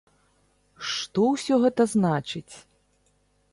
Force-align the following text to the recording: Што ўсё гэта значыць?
Што 0.91 1.27
ўсё 1.33 1.55
гэта 1.67 1.87
значыць? 1.93 2.53